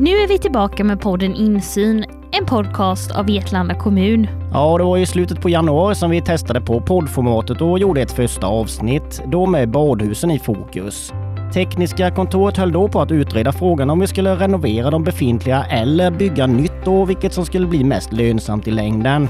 [0.00, 4.26] Nu är vi tillbaka med podden Insyn, en podcast av Vetlanda kommun.
[4.52, 8.12] Ja, det var i slutet på januari som vi testade på poddformatet och gjorde ett
[8.12, 11.12] första avsnitt, då med badhusen i fokus.
[11.54, 16.10] Tekniska kontoret höll då på att utreda frågan om vi skulle renovera de befintliga eller
[16.10, 19.28] bygga nytt och vilket som skulle bli mest lönsamt i längden.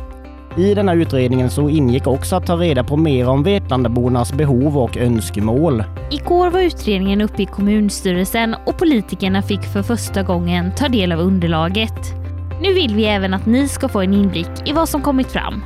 [0.59, 4.97] I denna utredningen så ingick också att ta reda på mer om Vetlandabornas behov och
[4.97, 5.85] önskemål.
[6.11, 11.21] Igår var utredningen uppe i kommunstyrelsen och politikerna fick för första gången ta del av
[11.21, 12.15] underlaget.
[12.63, 15.65] Nu vill vi även att ni ska få en inblick i vad som kommit fram.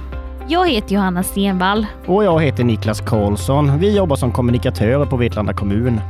[0.49, 1.87] Jag heter Johanna Stenvall.
[2.07, 3.79] Och jag heter Niklas Karlsson.
[3.79, 6.01] Vi jobbar som kommunikatörer på Vetlanda kommun.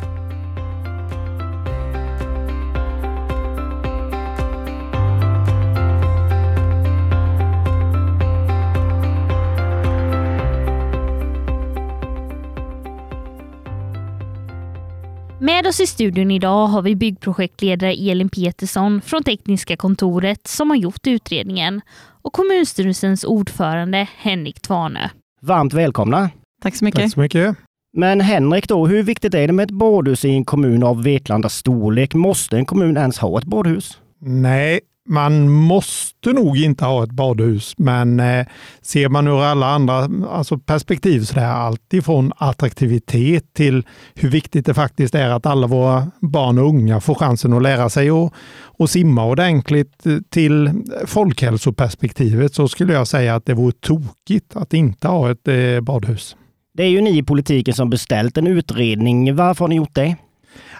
[15.82, 21.80] I studion idag har vi byggprojektledare Elin Petersson från Tekniska kontoret som har gjort utredningen
[22.22, 25.08] och kommunstyrelsens ordförande Henrik Tvarnö.
[25.40, 26.30] Varmt välkomna!
[26.62, 27.00] Tack så mycket.
[27.00, 27.56] Tack så mycket.
[27.96, 31.54] Men Henrik då, hur viktigt är det med ett badhus i en kommun av Vetlandas
[31.54, 32.14] storlek?
[32.14, 33.98] Måste en kommun ens ha ett badhus?
[34.20, 38.46] Nej, man måste nog inte ha ett badhus, men eh,
[38.82, 44.66] ser man ur alla andra alltså perspektiv så är allt ifrån attraktivitet till hur viktigt
[44.66, 48.32] det faktiskt är att alla våra barn och unga får chansen att lära sig att,
[48.78, 50.70] att simma ordentligt eh, till
[51.06, 56.36] folkhälsoperspektivet så skulle jag säga att det vore tokigt att inte ha ett eh, badhus.
[56.74, 59.36] Det är ju ni i politiken som beställt en utredning.
[59.36, 60.16] Varför har ni gjort det?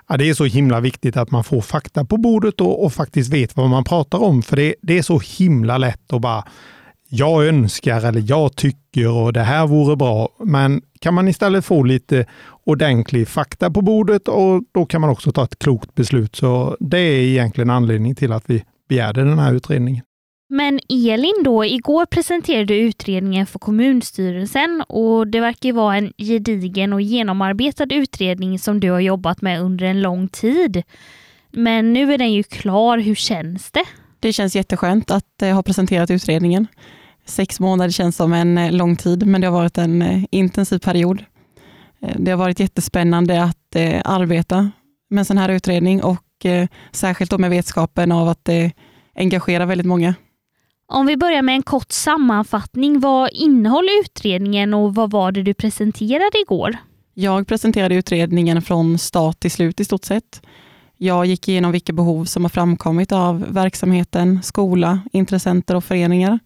[0.08, 3.32] Ja, det är så himla viktigt att man får fakta på bordet och, och faktiskt
[3.32, 4.42] vet vad man pratar om.
[4.42, 6.44] För det, det, är så himla lätt att bara
[7.08, 10.28] jag önskar eller jag tycker och det här vore bra.
[10.38, 12.26] Men kan man istället få lite
[12.64, 16.36] ordentlig fakta på bordet och då kan man också ta ett klokt beslut.
[16.36, 20.04] Så det är egentligen anledningen till att vi begärde den här utredningen.
[20.54, 26.92] Men Elin då, igår presenterade du utredningen för kommunstyrelsen och det verkar vara en gedigen
[26.92, 30.82] och genomarbetad utredning som du har jobbat med under en lång tid.
[31.50, 33.84] Men nu är den ju klar, hur känns det?
[34.20, 36.66] Det känns jätteskönt att eh, ha presenterat utredningen.
[37.26, 40.78] Sex månader känns som en eh, lång tid, men det har varit en eh, intensiv
[40.78, 41.24] period.
[42.16, 44.70] Det har varit jättespännande att arbeta
[45.10, 46.46] med en sån här utredning och
[46.92, 48.72] särskilt då med vetskapen av att det
[49.14, 50.14] engagerar väldigt många.
[50.94, 53.00] Om vi börjar med en kort sammanfattning.
[53.00, 56.76] Vad innehåller utredningen och vad var det du presenterade igår?
[57.14, 60.42] Jag presenterade utredningen från start till slut i stort sett.
[60.96, 66.38] Jag gick igenom vilka behov som har framkommit av verksamheten, skola, intressenter och föreningar.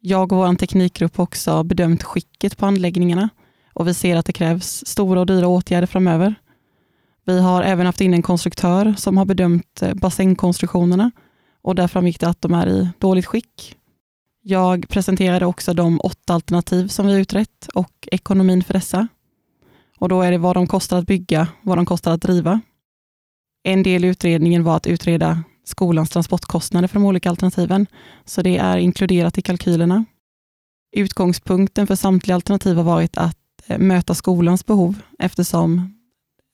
[0.00, 3.28] Jag och vår teknikgrupp har också bedömt skicket på anläggningarna
[3.72, 6.34] och vi ser att det krävs stora och dyra åtgärder framöver.
[7.26, 11.10] Vi har även haft in en konstruktör som har bedömt eh, bassängkonstruktionerna
[11.64, 13.76] och där framgick det att de är i dåligt skick.
[14.42, 19.08] Jag presenterade också de åtta alternativ som vi utrett och ekonomin för dessa.
[19.98, 22.60] Och då är det vad de kostar att bygga, vad de kostar att driva.
[23.62, 27.86] En del i utredningen var att utreda skolans transportkostnader för de olika alternativen,
[28.24, 30.04] så det är inkluderat i kalkylerna.
[30.96, 35.94] Utgångspunkten för samtliga alternativ har varit att eh, möta skolans behov eftersom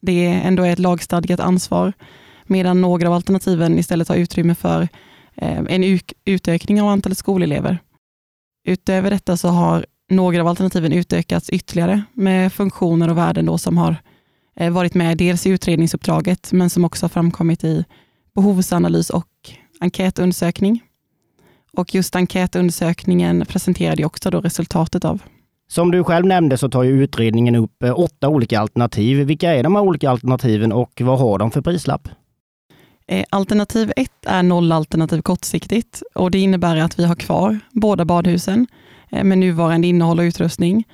[0.03, 1.93] det ändå är ett lagstadgat ansvar
[2.51, 4.89] medan några av alternativen istället har utrymme för
[5.35, 7.79] eh, en utökning av antalet skolelever.
[8.65, 13.79] Utöver detta så har några av alternativen utökats ytterligare med funktioner och värden då som
[13.79, 13.97] har
[14.57, 17.85] eh, varit med dels i utredningsuppdraget, men som också har framkommit i
[18.35, 19.27] behovsanalys och
[19.81, 20.81] enkätundersökning.
[21.73, 25.23] Och just enkätundersökningen presenterade också då resultatet av.
[25.69, 29.27] Som du själv nämnde så tar ju utredningen upp eh, åtta olika alternativ.
[29.27, 32.09] Vilka är de här olika alternativen och vad har de för prislapp?
[33.11, 38.67] Eh, alternativ ett är nollalternativ kortsiktigt och det innebär att vi har kvar båda badhusen
[39.11, 40.85] eh, med nuvarande innehåll och utrustning,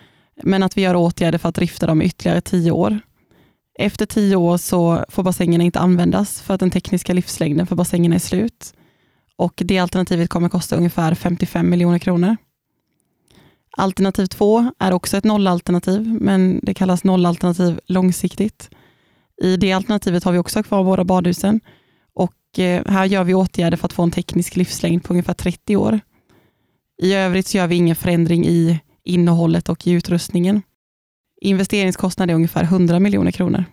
[0.43, 2.99] men att vi gör åtgärder för att drifta dem ytterligare tio år.
[3.79, 8.15] Efter tio år så får bassängerna inte användas för att den tekniska livslängden för bassängerna
[8.15, 8.75] är slut.
[9.37, 12.37] Och det alternativet kommer kosta ungefär 55 miljoner kronor.
[13.77, 18.71] Alternativ två är också ett nollalternativ, men det kallas nollalternativ långsiktigt.
[19.43, 21.61] I det alternativet har vi också kvar våra badhusen
[22.59, 26.01] Eh, här gör vi åtgärder för att få en teknisk livslängd på ungefär 30 år.
[27.03, 30.63] I övrigt så gör vi ingen förändring i innehållet och i utrustningen.
[31.41, 33.65] Investeringskostnad är ungefär 100 miljoner kronor.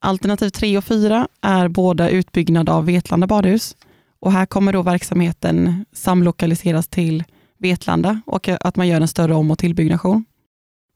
[0.00, 3.76] Alternativ 3 och 4 är båda utbyggnad av Vetlanda badhus
[4.20, 7.24] och här kommer då verksamheten samlokaliseras till
[7.58, 10.24] Vetlanda och att man gör en större om och tillbyggnation.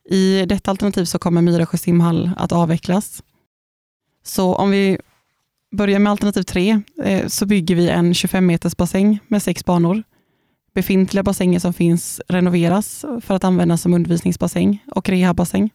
[0.09, 3.23] I detta alternativ så kommer Myresjö simhall att avvecklas.
[4.23, 4.99] Så om vi
[5.71, 10.03] börjar med alternativ 3 eh, så bygger vi en 25 meters bassäng med sex banor.
[10.75, 15.71] Befintliga bassänger som finns renoveras för att användas som undervisningsbassäng och rehabbassäng.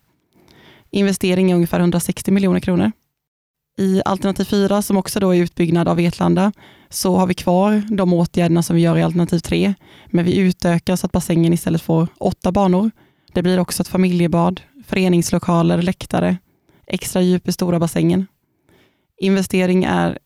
[0.92, 2.92] Investering är ungefär 160 miljoner kronor.
[3.78, 6.52] I alternativ 4, som också då är utbyggnad av Vetlanda,
[6.90, 9.74] så har vi kvar de åtgärderna som vi gör i alternativ 3,
[10.06, 12.92] men vi utökar så att bassängen istället får åtta banor.
[13.34, 16.38] Det blir också ett familjebad, föreningslokaler, läktare,
[16.88, 18.28] extra djup i stora bassängen.
[19.22, 20.20] Investering är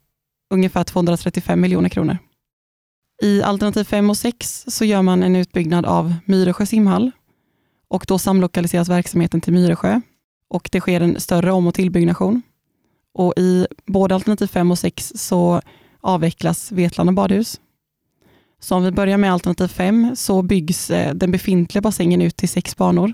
[0.50, 2.18] ungefär 235 miljoner kronor.
[3.22, 7.12] I alternativ 5 och 6 så gör man en utbyggnad av Myresjö simhall
[7.88, 10.02] och då samlokaliseras verksamheten till Myresjö
[10.50, 12.42] och det sker en större om och tillbyggnation.
[13.14, 15.62] Och I både alternativ 5 och 6 så
[16.02, 17.60] avvecklas Vetlanda badhus.
[18.60, 22.50] Så om vi börjar med alternativ 5 så byggs eh, den befintliga bassängen ut till
[22.50, 23.14] sex banor.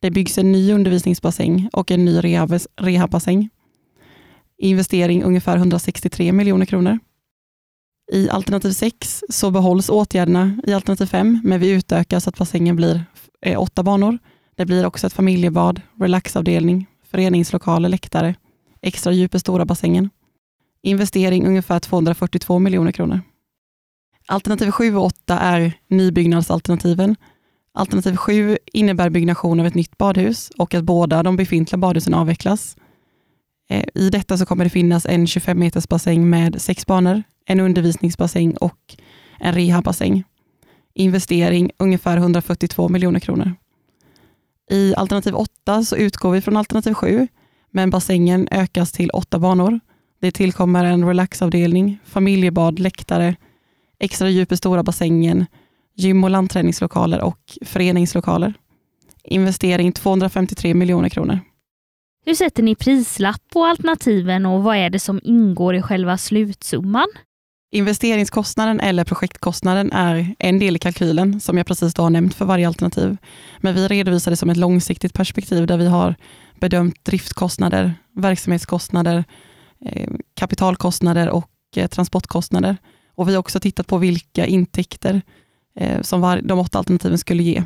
[0.00, 2.20] Det byggs en ny undervisningsbassäng och en ny
[2.76, 3.48] rehabbassäng.
[4.58, 6.98] Investering ungefär 163 miljoner kronor.
[8.12, 12.76] I alternativ 6 så behålls åtgärderna i alternativ 5, men vi utökar så att bassängen
[12.76, 13.04] blir
[13.40, 14.18] eh, åtta banor.
[14.56, 18.34] Det blir också ett familjebad, relaxavdelning, föreningslokaler, läktare,
[18.82, 20.10] extra djup i stora bassängen.
[20.82, 23.20] Investering ungefär 242 miljoner kronor.
[24.26, 27.16] Alternativ 7 och 8 är nybyggnadsalternativen.
[27.74, 32.76] Alternativ 7 innebär byggnation av ett nytt badhus och att båda de befintliga badhusen avvecklas.
[33.68, 37.60] Eh, I detta så kommer det finnas en 25 meters bassäng med sex banor, en
[37.60, 38.96] undervisningsbassäng och
[39.40, 40.24] en rehabbassäng.
[40.94, 43.54] Investering ungefär 142 miljoner kronor.
[44.70, 47.28] I alternativ 8 så utgår vi från alternativ 7,
[47.70, 49.80] men bassängen ökas till åtta banor.
[50.20, 53.36] Det tillkommer en relaxavdelning, familjebad, läktare,
[53.98, 55.46] extra djup i stora bassängen,
[55.96, 58.54] gym och landträningslokaler och föreningslokaler.
[59.24, 61.40] Investering 253 miljoner kronor.
[62.26, 67.08] Hur sätter ni prislapp på alternativen och vad är det som ingår i själva slutsumman?
[67.70, 72.44] Investeringskostnaden eller projektkostnaden är en del i kalkylen som jag precis då har nämnt för
[72.44, 73.16] varje alternativ.
[73.58, 76.14] Men vi redovisar det som ett långsiktigt perspektiv där vi har
[76.60, 79.24] bedömt driftkostnader, verksamhetskostnader,
[79.84, 82.76] eh, kapitalkostnader och eh, transportkostnader.
[83.14, 85.22] Och vi har också tittat på vilka intäkter
[85.76, 87.62] eh, som de åtta alternativen skulle ge.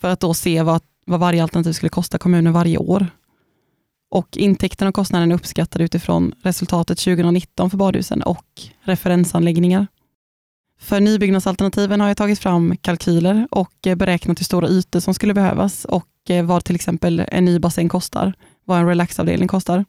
[0.00, 3.06] För att då se vad, vad varje alternativ skulle kosta kommunen varje år.
[4.10, 8.46] Och intäkterna och kostnaderna är uppskattade utifrån resultatet 2019 för badhusen och
[8.80, 9.86] referensanläggningar.
[10.80, 15.84] För nybyggnadsalternativen har jag tagit fram kalkyler och beräknat hur stora ytor som skulle behövas
[15.84, 16.06] och
[16.44, 18.34] vad till exempel en ny bassäng kostar,
[18.64, 19.84] vad en relaxavdelning kostar.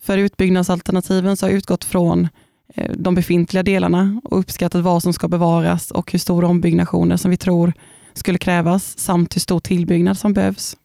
[0.00, 2.28] För utbyggnadsalternativen så har jag utgått från
[2.74, 7.30] eh, de befintliga delarna och uppskattat vad som ska bevaras och hur stora ombyggnationer som
[7.30, 7.72] vi tror
[8.14, 10.76] skulle krävas samt hur stor tillbyggnad som behövs.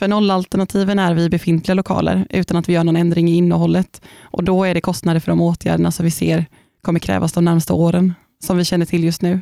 [0.00, 4.44] För nollalternativen är vi befintliga lokaler utan att vi gör någon ändring i innehållet och
[4.44, 6.46] då är det kostnader för de åtgärderna som vi ser
[6.82, 8.14] kommer krävas de närmsta åren,
[8.44, 9.40] som vi känner till just nu.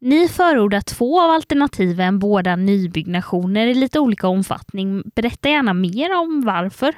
[0.00, 5.02] Ni förordar två av alternativen, båda nybyggnationer i lite olika omfattning.
[5.14, 6.94] Berätta gärna mer om varför.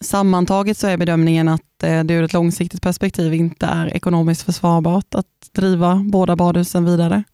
[0.00, 5.14] Sammantaget så är bedömningen att eh, det ur ett långsiktigt perspektiv inte är ekonomiskt försvarbart
[5.14, 7.24] att driva båda badhusen vidare.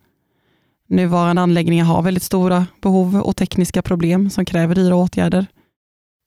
[0.93, 5.47] Nuvarande anläggningar har väldigt stora behov och tekniska problem som kräver dyra åtgärder.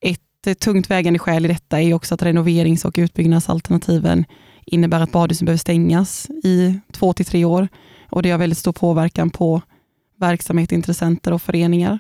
[0.06, 4.26] Ett eh, tungt vägande skäl i detta är också att renoverings och utbyggnadsalternativen
[4.66, 7.68] innebär att badhusen behöver stängas i två till tre år
[8.10, 9.62] och det har väldigt stor påverkan på
[10.20, 12.00] verksamhet, intressenter och föreningar.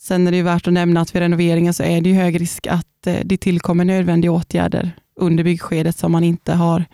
[0.00, 3.06] Sen är det värt att nämna att vid renoveringen så är det hög risk att
[3.06, 6.84] eh, det tillkommer nödvändiga åtgärder under byggskedet som man inte har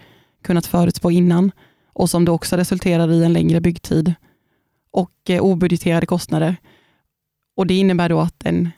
[0.45, 1.53] kunnat förutspå innan
[1.93, 4.15] och som då också resulterar i en längre byggtid
[4.93, 6.57] och eh, obudgeterade kostnader.
[7.57, 8.71] Och Det innebär då att en,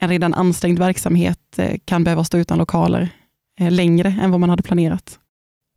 [0.00, 3.08] en redan ansträngd verksamhet eh, kan behöva stå utan lokaler
[3.60, 5.18] eh, längre än vad man hade planerat.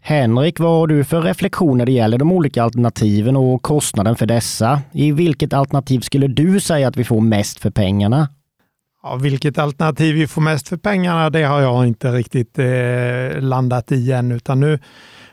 [0.03, 4.25] Henrik, vad har du för reflektioner när det gäller de olika alternativen och kostnaden för
[4.25, 4.81] dessa?
[4.91, 8.29] I vilket alternativ skulle du säga att vi får mest för pengarna?
[9.03, 13.91] Ja, vilket alternativ vi får mest för pengarna, det har jag inte riktigt eh, landat
[13.91, 14.79] i än, utan nu,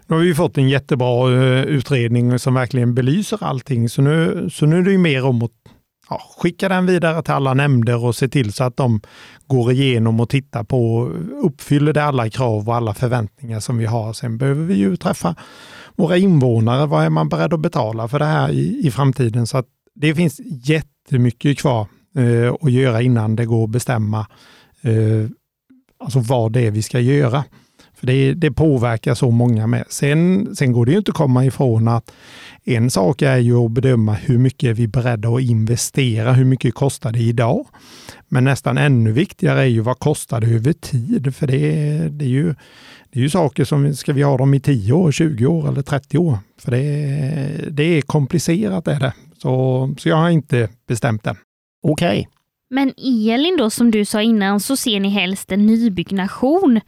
[0.08, 3.88] nu har vi fått en jättebra eh, utredning som verkligen belyser allting.
[3.88, 5.50] Så nu, så nu är det mer om att
[6.10, 9.00] ja, skicka den vidare till alla nämnder och se till så att de
[9.46, 11.04] går igenom och tittar på,
[11.42, 14.12] uppfyller det alla krav och alla förväntningar som vi har.
[14.12, 15.34] Sen behöver vi ju träffa
[15.96, 16.86] våra invånare.
[16.86, 19.46] Vad är man beredd att betala för det här i, i framtiden?
[19.46, 21.86] Så att det finns jättemycket kvar
[22.16, 24.26] eh, att göra innan det går att bestämma
[24.82, 25.30] eh,
[26.04, 27.44] alltså vad det är vi ska göra.
[27.98, 29.84] För det, det påverkar så många med.
[29.88, 32.12] Sen, sen går det ju inte att komma ifrån att
[32.64, 36.74] en sak är ju att bedöma hur mycket är vi beredda att investera, hur mycket
[36.74, 37.66] kostar det idag?
[38.28, 41.34] Men nästan ännu viktigare är ju vad kostar det över tid?
[41.36, 41.58] För det,
[42.08, 42.54] det är ju
[43.10, 45.82] det är ju saker som, ska vi ha dem i 10 år, 20 år eller
[45.82, 46.38] 30 år?
[46.58, 49.12] För det, det är komplicerat är det.
[49.42, 51.36] Så, så jag har inte bestämt det.
[51.82, 52.08] Okej.
[52.08, 52.26] Okay.
[52.70, 52.92] Men
[53.32, 56.80] Elin då, som du sa innan, så ser ni helst en nybyggnation.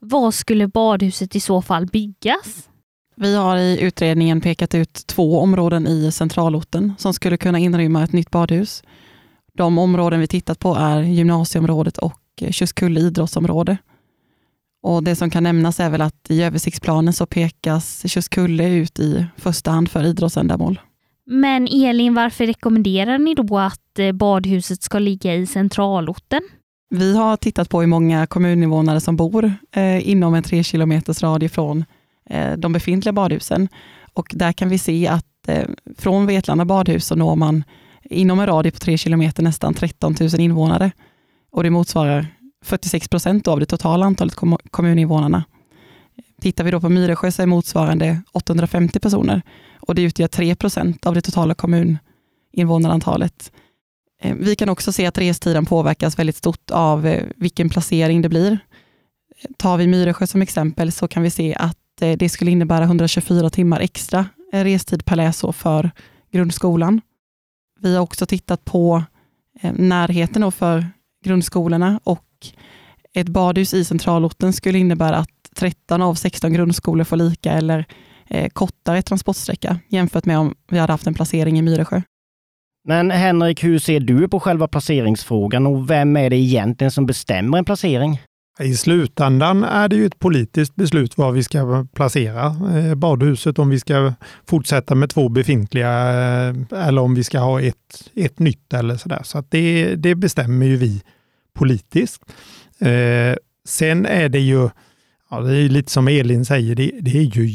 [0.00, 2.68] Var skulle badhuset i så fall byggas?
[3.16, 8.12] Vi har i utredningen pekat ut två områden i centralorten som skulle kunna inrymma ett
[8.12, 8.82] nytt badhus.
[9.54, 13.76] De områden vi tittat på är gymnasieområdet och Tjustkulle idrottsområde.
[14.82, 19.26] Och Det som kan nämnas är väl att i översiktsplanen så pekas Tjustkulle ut i
[19.36, 20.80] första hand för idrottsändamål.
[21.26, 26.40] Men Elin, varför rekommenderar ni då att eh, badhuset ska ligga i centralorten?
[26.90, 31.48] Vi har tittat på hur många kommuninvånare som bor eh, inom en tre kilometers radie
[31.48, 31.84] från
[32.30, 33.68] eh, de befintliga badhusen.
[34.12, 35.68] Och där kan vi se att eh,
[35.98, 37.64] från Vetlanda badhus så når man
[38.02, 40.90] inom en radie på tre kilometer nästan 13 000 invånare.
[41.50, 42.26] Och det motsvarar
[42.64, 45.44] 46 procent av det totala antalet kom kommuninvånarna.
[46.40, 49.42] Tittar vi då på Myresjö så är motsvarande 850 personer
[49.80, 53.52] och det utgör 3 procent av det totala kommuninvånarantalet.
[54.22, 58.28] Eh, vi kan också se att restiden påverkas väldigt stort av eh, vilken placering det
[58.28, 58.52] blir.
[58.52, 63.50] Eh, tar vi Myresjö som exempel så kan vi se att det skulle innebära 124
[63.50, 65.90] timmar extra restid per läsår för
[66.32, 67.00] grundskolan.
[67.80, 69.02] Vi har också tittat på
[69.72, 70.86] närheten för
[71.24, 72.24] grundskolorna och
[73.14, 77.84] ett badhus i centralorten skulle innebära att 13 av 16 grundskolor får lika eller
[78.52, 82.02] kortare transportsträcka jämfört med om vi hade haft en placering i Myresjö.
[82.88, 87.58] Men Henrik, hur ser du på själva placeringsfrågan och vem är det egentligen som bestämmer
[87.58, 88.20] en placering?
[88.60, 92.46] I slutändan är det ju ett politiskt beslut var vi ska placera
[92.78, 94.12] eh, badhuset, om vi ska
[94.46, 96.54] fortsätta med två befintliga eh,
[96.86, 99.20] eller om vi ska ha ett, ett nytt eller sådär.
[99.24, 101.02] Så att det, det bestämmer ju vi
[101.54, 102.22] politiskt.
[102.78, 103.36] Eh,
[103.68, 104.68] sen är det ju,
[105.30, 107.46] ja, det är lite som Elin säger, det, det är ju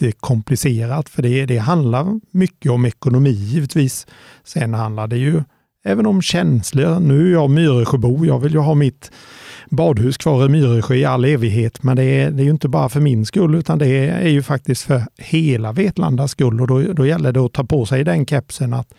[0.00, 4.06] jättekomplicerat för det, det handlar mycket om ekonomi givetvis.
[4.44, 5.42] Sen handlar det ju
[5.84, 7.00] även om känslor.
[7.00, 9.10] Nu är jag Myresjöbo, jag vill ju ha mitt
[9.70, 12.88] badhus kvar i Myresjö i all evighet, men det är, det är ju inte bara
[12.88, 17.06] för min skull, utan det är ju faktiskt för hela Vetlandas skull och då, då
[17.06, 18.94] gäller det att ta på sig den kepsen att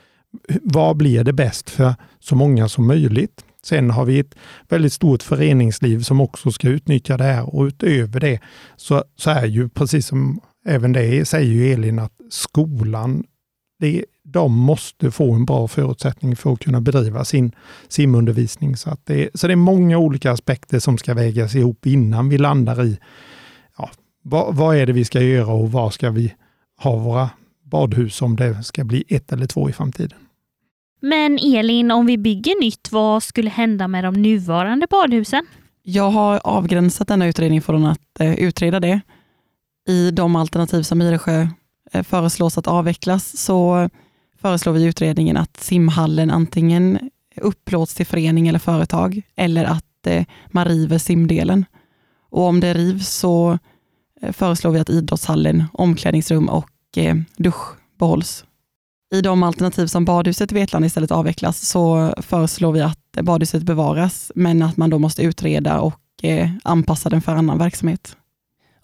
[0.62, 3.42] vad blir det bäst för så många som möjligt?
[3.64, 4.36] Sen har vi ett
[4.70, 8.40] väldigt stort föreningsliv som också ska utnyttja det här och utöver det
[8.76, 13.24] så, så är ju precis som även det säger ju Elin att skolan,
[13.80, 17.52] det, de måste få en bra förutsättning för att kunna bedriva sin
[17.88, 18.78] simundervisning.
[18.78, 22.38] Så, att det, så det är många olika aspekter som ska vägas ihop innan vi
[22.38, 23.00] landar i
[23.78, 23.90] ja,
[24.22, 26.34] vad, vad är det vi ska göra och var ska vi
[26.78, 27.30] ha våra
[27.64, 30.20] badhus om det ska bli ett eller två i framtiden.
[31.02, 35.46] Men Elin, om vi bygger nytt, vad skulle hända med de nuvarande badhusen?
[35.84, 39.02] Jag har avgränsat denna utredning från att eh, utreda det.
[39.88, 41.48] I de alternativ som Myresjö
[41.92, 43.90] eh, föreslås att avvecklas så
[44.42, 47.10] föreslår vi i utredningen att simhallen antingen
[47.42, 51.66] upplåts till förening eller företag eller att eh, man river simdelen.
[52.30, 53.60] Och om det rivs så
[54.22, 56.70] eh, föreslår vi att idrottshallen, omklädningsrum och
[57.38, 58.46] dusch behålls
[59.14, 64.32] i de alternativ som badhuset i Vetlanda istället avvecklas så föreslår vi att badhuset bevaras,
[64.36, 66.00] men att man då måste utreda och
[66.64, 68.18] anpassa den för annan verksamhet.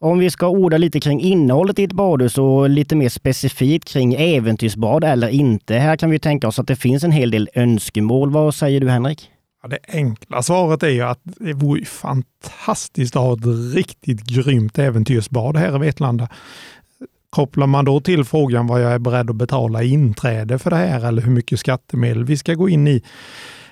[0.03, 4.13] Om vi ska orda lite kring innehållet i ett badhus och lite mer specifikt kring
[4.13, 5.75] äventyrsbad eller inte.
[5.75, 8.31] Här kan vi tänka oss att det finns en hel del önskemål.
[8.31, 9.29] Vad säger du Henrik?
[9.63, 14.79] Ja, det enkla svaret är ju att det vore fantastiskt att ha ett riktigt grymt
[14.79, 16.29] äventyrsbad här i Vetlanda.
[17.29, 21.07] Kopplar man då till frågan vad jag är beredd att betala inträde för det här
[21.07, 23.03] eller hur mycket skattemedel vi ska gå in i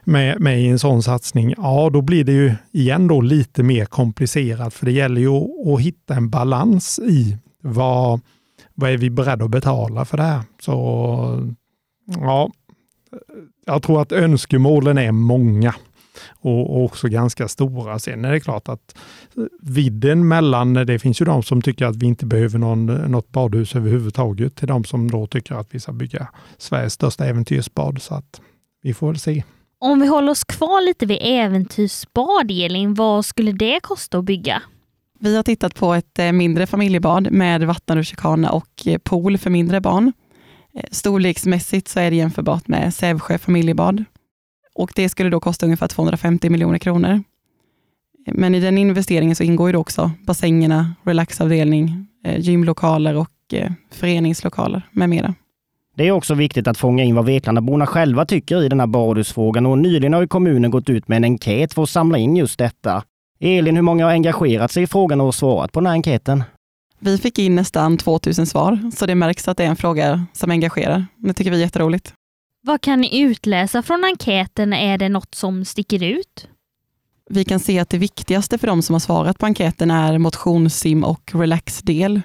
[0.09, 4.73] med, med en sån satsning, ja då blir det ju igen då lite mer komplicerat
[4.73, 8.19] för det gäller ju att, att hitta en balans i vad,
[8.73, 10.41] vad är vi beredda att betala för det här.
[10.61, 11.51] Så
[12.05, 12.51] ja,
[13.65, 15.75] jag tror att önskemålen är många
[16.29, 17.99] och, också ganska stora.
[17.99, 18.95] Sen är det klart att
[19.61, 23.75] vidden mellan, det finns ju de som tycker att vi inte behöver någon, något badhus
[23.75, 28.01] överhuvudtaget, till de som då tycker att vi ska bygga Sveriges största äventyrsbad.
[28.01, 28.41] Så att
[28.81, 29.43] vi får väl se.
[29.81, 34.61] Om vi håller oss kvar lite vid äventyrsbad, Elin, vad skulle det kosta att bygga?
[35.19, 39.81] Vi har tittat på ett eh, mindre familjebad med vattenrutschkana och eh, pool för mindre
[39.81, 40.13] barn.
[40.73, 44.03] Eh, storleksmässigt så är det jämförbart med Sävsjö familjebad
[44.75, 47.23] och det skulle då kosta ungefär 250 miljoner kronor.
[48.25, 52.07] Men i den investeringen så ingår ju också bassängerna, relaxavdelning,
[52.37, 53.53] gymlokaler och
[53.91, 55.35] föreningslokaler med mera.
[55.99, 59.65] Det är också viktigt att fånga in vad Vetlandaborna själva tycker i den här badhusfrågan
[59.65, 62.59] och nyligen har ju kommunen gått ut med en enkät för att samla in just
[62.59, 63.03] detta.
[63.39, 66.43] Elin, hur många har engagerat sig i frågan och svarat på den här enkäten?
[66.99, 70.51] Vi fick in nästan 2000 svar, så det märks att det är en fråga som
[70.51, 71.05] engagerar.
[71.17, 72.13] Det tycker vi är jätteroligt.
[72.61, 74.73] Vad kan ni utläsa från enkäten?
[74.73, 76.47] Är det något som sticker ut?
[77.29, 81.03] Vi kan se att det viktigaste för de som har svarat på enkäten är motionssim
[81.03, 82.21] och relaxdel.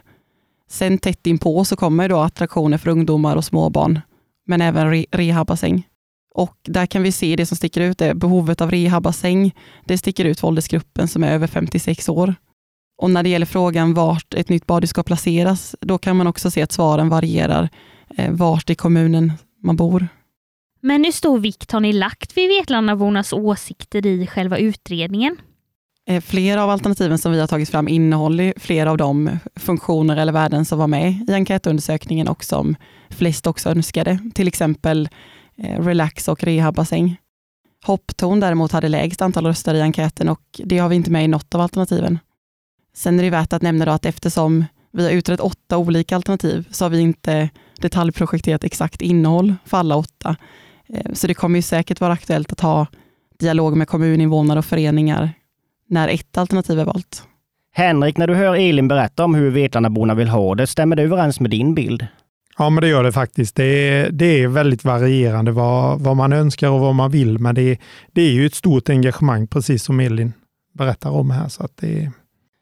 [0.75, 4.01] Sen tätt inpå så kommer då attraktioner för ungdomar och småbarn,
[4.47, 5.87] men även re rehabbassäng.
[6.35, 9.55] Och där kan vi se det som sticker ut är behovet av rehabbassäng.
[9.85, 12.35] Det sticker ut för åldersgruppen som är över 56 år.
[13.03, 16.51] Och när det gäller frågan vart ett nytt badhus ska placeras, då kan man också
[16.51, 17.69] se att svaren varierar
[18.17, 20.09] eh, vart i kommunen man bor.
[20.81, 25.37] Men hur stor vikt har ni lagt vid Vetlandabornas åsikter i själva utredningen?
[26.07, 30.33] Eh, flera av alternativen som vi har tagit fram innehåller flera av de funktioner eller
[30.33, 32.77] värden som var med i enkätundersökningen och som
[33.11, 34.19] flest också önskade.
[34.35, 35.09] Till exempel
[35.57, 37.17] eh, relax och rehabbassäng.
[37.85, 41.29] Hopptorn däremot hade lägst antal röster i enkäten och det har vi inte med i
[41.29, 42.19] något av alternativen.
[42.97, 46.85] Sen är det värt att nämna att eftersom vi har utrett åtta olika alternativ så
[46.85, 50.37] har vi inte detaljprojekterat exakt innehåll för alla åtta.
[50.89, 52.87] Eh, så det kommer ju säkert vara aktuellt att ha
[53.39, 55.33] dialog med kommuninvånare och föreningar
[55.89, 57.23] när ett alternativ är valt.
[57.73, 61.41] Henrik, när du hör Elin berätta om hur Vetlandaborna vill ha det, stämmer det överens
[61.41, 62.07] med din bild?
[62.59, 63.57] Ja, men det gör det faktiskt.
[63.57, 67.55] Det är, det är väldigt varierande vad, vad man önskar och vad man vill, men
[67.55, 67.79] det,
[68.13, 70.33] det är ju ett stort engagemang, precis som Elin
[70.75, 71.49] berättar om här.
[71.49, 72.11] Så att det,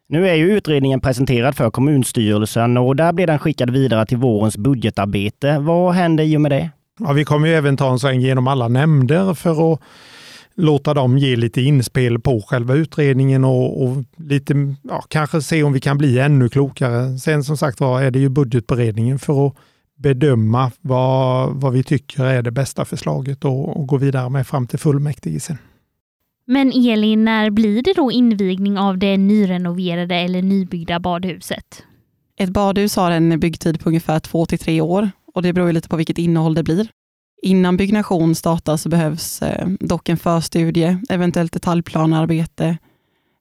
[0.08, 4.56] nu är ju utredningen presenterad för kommunstyrelsen och där blir den skickad vidare till vårens
[4.56, 5.58] budgetarbete.
[5.58, 6.70] Vad händer i och med det?
[6.98, 9.80] Ja, vi kommer ju även ta en sväng genom alla nämnder för att
[10.54, 15.72] låta dem ge lite inspel på själva utredningen och, och lite, ja, kanske se om
[15.72, 17.18] vi kan bli ännu klokare.
[17.18, 19.54] Sen som sagt var är det ju budgetberedningen för att
[19.98, 24.66] bedöma vad, vad vi tycker är det bästa förslaget och, och gå vidare med fram
[24.66, 25.58] till fullmäktige sen.
[26.44, 31.82] Men Elin, när blir det då invigning av det nyrenoverade eller nybyggda badhuset?
[32.36, 35.88] Ett badhus har en byggtid på ungefär två till tre år och det beror lite
[35.88, 36.88] på vilket innehåll det blir.
[37.44, 42.78] Innan byggnation startar så behövs eh, dock en förstudie, eventuellt detaljplanarbete,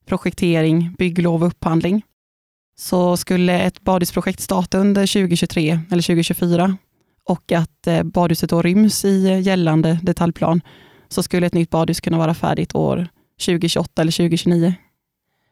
[0.05, 2.03] projektering, bygglov och upphandling.
[2.77, 6.77] Så skulle ett badhusprojekt starta under 2023 eller 2024
[7.25, 10.61] och att eh, badhuset då ryms i gällande detaljplan
[11.09, 13.07] så skulle ett nytt badhus kunna vara färdigt år
[13.45, 14.73] 2028 eller 2029.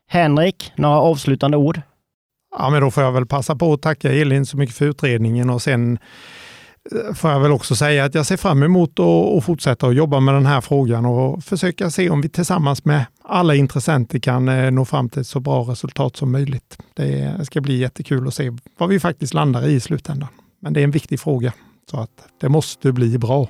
[0.08, 1.82] Henrik, några avslutande ord?
[2.58, 5.50] Ja, men då får jag väl passa på att tacka Elin så mycket för utredningen
[5.50, 6.00] och sen
[7.16, 10.34] får jag väl också säga att jag ser fram emot att fortsätta att jobba med
[10.34, 14.86] den här frågan och försöka se om vi tillsammans med alla intressenter kan eh, nå
[14.86, 16.78] fram till ett så bra resultat som möjligt.
[16.94, 20.30] Det ska bli jättekul att se vad vi faktiskt landar i i slutändan.
[20.62, 21.54] Men det är en viktig fråga,
[21.92, 23.48] så att det måste bli bra.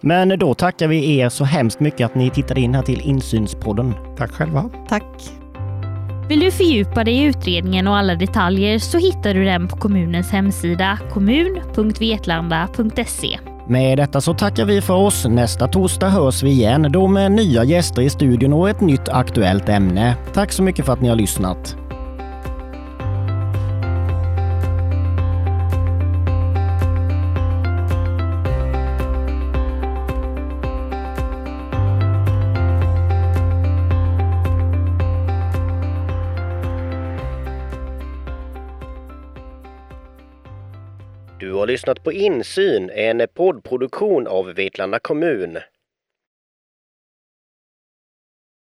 [0.00, 3.94] Men då tackar vi er så hemskt mycket att ni tittade in här till Insynspodden.
[4.16, 4.70] Tack själva.
[4.88, 5.45] Tack.
[6.28, 10.30] Vill du fördjupa dig i utredningen och alla detaljer så hittar du den på kommunens
[10.30, 13.38] hemsida kommun.vetlanda.se.
[13.68, 15.26] Med detta så tackar vi för oss.
[15.26, 19.68] Nästa torsdag hörs vi igen, då med nya gäster i studion och ett nytt aktuellt
[19.68, 20.16] ämne.
[20.34, 21.76] Tack så mycket för att ni har lyssnat.
[41.76, 45.58] Lyssnat på Insyn, en poddproduktion av Vetlanda kommun.